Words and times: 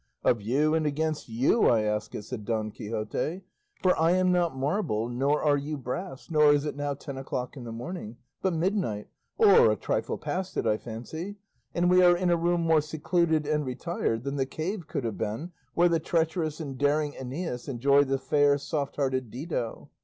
"Of 0.23 0.41
you 0.41 0.73
and 0.73 0.87
against 0.87 1.29
you 1.29 1.67
I 1.69 1.81
ask 1.83 2.15
it," 2.15 2.23
said 2.23 2.43
Don 2.43 2.71
Quixote; 2.71 3.43
"for 3.83 3.95
I 3.99 4.13
am 4.13 4.31
not 4.31 4.57
marble, 4.57 5.07
nor 5.07 5.43
are 5.43 5.57
you 5.57 5.77
brass, 5.77 6.31
nor 6.31 6.51
is 6.51 6.65
it 6.65 6.75
now 6.75 6.95
ten 6.95 7.19
o'clock 7.19 7.55
in 7.55 7.65
the 7.65 7.71
morning, 7.71 8.17
but 8.41 8.51
midnight, 8.55 9.09
or 9.37 9.69
a 9.71 9.75
trifle 9.75 10.17
past 10.17 10.57
it 10.57 10.65
I 10.65 10.77
fancy, 10.77 11.35
and 11.75 11.87
we 11.87 12.01
are 12.01 12.17
in 12.17 12.31
a 12.31 12.35
room 12.35 12.61
more 12.61 12.81
secluded 12.81 13.45
and 13.45 13.63
retired 13.63 14.23
than 14.23 14.37
the 14.37 14.47
cave 14.47 14.87
could 14.87 15.03
have 15.03 15.19
been 15.19 15.51
where 15.75 15.87
the 15.87 15.99
treacherous 15.99 16.59
and 16.59 16.79
daring 16.79 17.11
Æneas 17.13 17.69
enjoyed 17.69 18.07
the 18.07 18.17
fair 18.17 18.57
soft 18.57 18.95
hearted 18.95 19.29
Dido. 19.29 19.91